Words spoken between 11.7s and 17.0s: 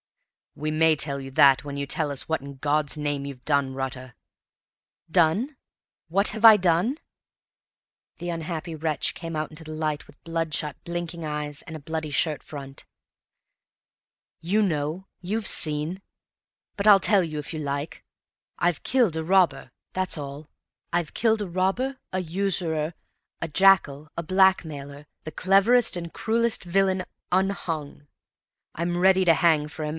a bloody shirt front. "You know you've seen but I'll